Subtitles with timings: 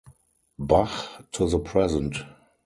[0.57, 2.23] Bach to the present.